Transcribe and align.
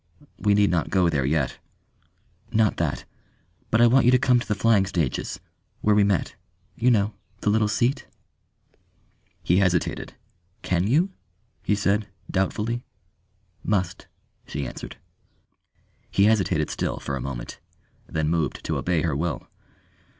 "We 0.39 0.55
need 0.55 0.71
not 0.71 0.89
go 0.89 1.09
there 1.11 1.25
yet." 1.25 1.59
"Not 2.51 2.77
that. 2.77 3.05
But 3.69 3.81
I 3.81 3.85
want 3.85 4.03
you 4.05 4.09
to 4.09 4.17
come 4.17 4.39
to 4.39 4.47
the 4.47 4.55
flying 4.55 4.87
stages 4.87 5.39
where 5.81 5.93
we 5.93 6.03
met. 6.03 6.35
You 6.75 6.89
know? 6.89 7.13
The 7.41 7.51
little 7.51 7.67
seat." 7.67 8.07
He 9.43 9.57
hesitated. 9.57 10.15
"Can 10.63 10.87
you?" 10.87 11.11
he 11.61 11.75
said, 11.75 12.07
doubtfully. 12.31 12.83
"Must," 13.63 14.07
she 14.47 14.65
answered. 14.65 14.97
He 16.09 16.23
hesitated 16.23 16.71
still 16.71 16.97
for 16.97 17.15
a 17.15 17.21
moment, 17.21 17.59
then 18.07 18.27
moved 18.27 18.63
to 18.65 18.79
obey 18.79 19.03
her 19.03 19.15
will. 19.15 19.47